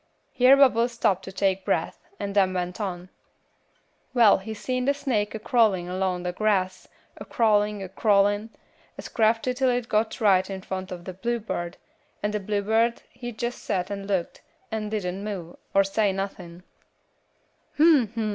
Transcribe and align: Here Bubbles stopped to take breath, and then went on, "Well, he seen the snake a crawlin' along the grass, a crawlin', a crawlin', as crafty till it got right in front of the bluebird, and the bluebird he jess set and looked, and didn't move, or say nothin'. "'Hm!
Here 0.31 0.57
Bubbles 0.57 0.93
stopped 0.93 1.23
to 1.25 1.31
take 1.31 1.63
breath, 1.63 1.99
and 2.19 2.33
then 2.35 2.55
went 2.55 2.81
on, 2.81 3.09
"Well, 4.15 4.39
he 4.39 4.55
seen 4.55 4.85
the 4.85 4.95
snake 4.95 5.35
a 5.35 5.39
crawlin' 5.39 5.87
along 5.87 6.23
the 6.23 6.31
grass, 6.33 6.87
a 7.17 7.23
crawlin', 7.23 7.83
a 7.83 7.87
crawlin', 7.89 8.49
as 8.97 9.07
crafty 9.07 9.53
till 9.53 9.69
it 9.69 9.87
got 9.89 10.19
right 10.19 10.49
in 10.49 10.63
front 10.63 10.91
of 10.91 11.05
the 11.05 11.13
bluebird, 11.13 11.77
and 12.23 12.33
the 12.33 12.39
bluebird 12.39 13.03
he 13.11 13.31
jess 13.31 13.57
set 13.57 13.91
and 13.91 14.07
looked, 14.07 14.41
and 14.71 14.89
didn't 14.89 15.23
move, 15.23 15.55
or 15.75 15.83
say 15.83 16.11
nothin'. 16.11 16.63
"'Hm! 17.77 18.09